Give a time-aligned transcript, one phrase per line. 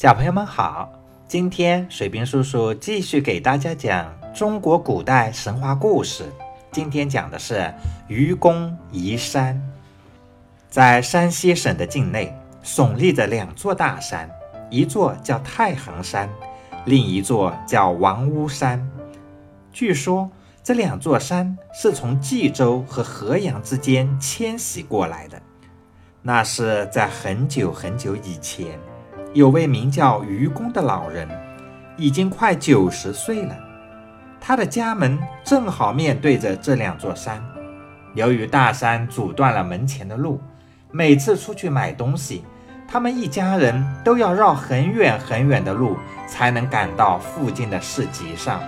[0.00, 0.92] 小朋友们好，
[1.26, 6.32] 今天水兵叔叔继续给大家讲中国古代神话故事。
[6.70, 7.74] 今天讲的是
[8.06, 9.60] 愚公移山。
[10.70, 12.32] 在山西省的境内，
[12.62, 14.30] 耸立着两座大山，
[14.70, 16.30] 一座叫太行山，
[16.84, 18.88] 另一座叫王屋山。
[19.72, 20.30] 据说
[20.62, 25.42] 这两座山是从冀州和河阳之间迁徙过来的，
[26.22, 28.78] 那是在很久很久以前。
[29.34, 31.28] 有位名叫愚公的老人，
[31.98, 33.54] 已经快九十岁了。
[34.40, 37.42] 他的家门正好面对着这两座山。
[38.14, 40.40] 由于大山阻断了门前的路，
[40.90, 42.42] 每次出去买东西，
[42.88, 48.62] 他们一家人都要绕很远很远的路才能赶到附近的市集上，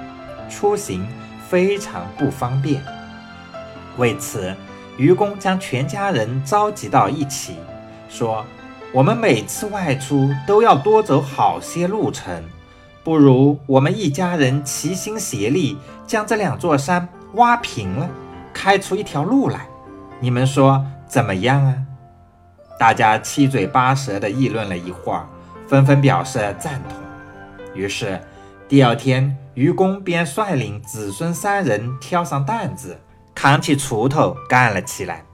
[0.50, 1.08] 出行
[1.48, 2.82] 非常不方便。
[3.96, 4.54] 为此，
[4.98, 7.56] 愚公将全家人召集到一起，
[8.10, 8.44] 说。
[8.92, 12.42] 我们每次外出都要多走好些路程，
[13.04, 18.10] 不如我们一家人齐心协力，将这两座山挖平了，
[18.52, 19.68] 开出一条路来。
[20.18, 21.76] 你们说怎么样啊？
[22.80, 25.24] 大家七嘴八舌地议论了一会儿，
[25.68, 26.98] 纷纷表示赞同。
[27.74, 28.20] 于是
[28.68, 32.98] 第二天，愚公便率领子孙三人挑上担子，
[33.36, 35.24] 扛起锄头干了起来。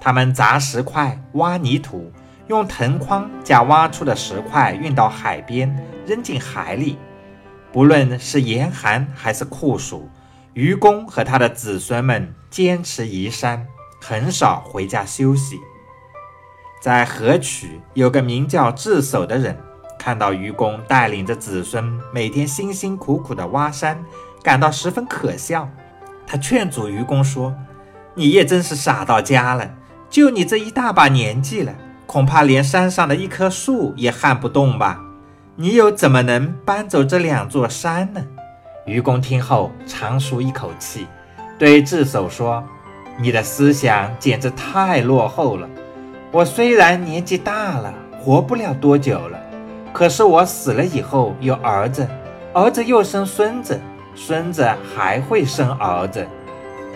[0.00, 2.10] 他们砸石块，挖泥土。
[2.46, 5.74] 用藤筐将挖出的石块运到海边，
[6.06, 6.98] 扔进海里。
[7.72, 10.08] 不论是严寒还是酷暑，
[10.52, 13.66] 愚公和他的子孙们坚持移山，
[14.00, 15.58] 很少回家休息。
[16.80, 19.58] 在河曲有个名叫智叟的人，
[19.98, 24.04] 看到愚公带领着子孙每天辛辛苦苦地挖山，
[24.42, 25.68] 感到十分可笑。
[26.26, 27.54] 他劝阻愚公说
[28.14, 29.74] ：“你也真是傻到家了，
[30.10, 31.74] 就你这一大把年纪了。”
[32.06, 35.00] 恐怕连山上的一棵树也撼不动吧？
[35.56, 38.24] 你又怎么能搬走这两座山呢？
[38.86, 41.06] 愚公听后长舒一口气，
[41.58, 42.62] 对智叟说
[43.18, 45.68] ：“你的思想简直太落后了。
[46.30, 49.40] 我虽然年纪大了，活不了多久了，
[49.92, 52.06] 可是我死了以后有儿子，
[52.52, 53.80] 儿子又生孙子，
[54.14, 56.26] 孙子还会生儿子。”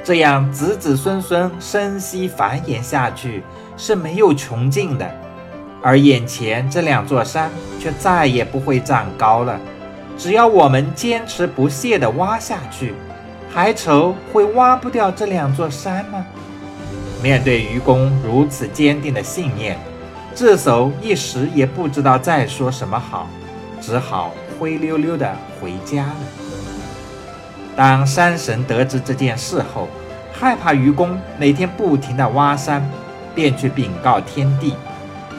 [0.04, 3.42] 这样子子孙孙生息繁衍下去
[3.76, 5.10] 是没有穷尽的，
[5.82, 9.60] 而眼前这两座山却再也不会长高了。
[10.16, 12.94] 只要我们坚持不懈地挖下去，
[13.50, 16.26] 还愁会挖不掉这两座山吗？
[17.22, 19.78] 面对愚公如此坚定的信念，
[20.34, 23.28] 智叟一时也不知道再说什么好，
[23.80, 26.16] 只好灰溜溜地回家了。
[27.78, 29.86] 当山神得知这件事后，
[30.32, 32.84] 害怕愚公每天不停地挖山，
[33.36, 34.74] 便去禀告天帝。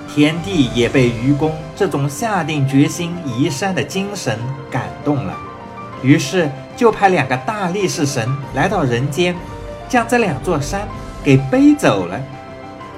[0.08, 4.40] 天帝也被愚公这种下定决心移山的精神
[4.72, 5.34] 感动了，
[6.02, 9.36] 于是就派两个大力士神来到人间，
[9.90, 10.88] 将这两座山
[11.22, 12.18] 给背走了。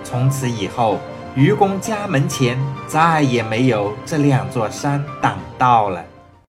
[0.03, 0.99] 从此以后，
[1.33, 2.55] 愚公家门前
[2.87, 5.99] 再也没有这两座山挡道了。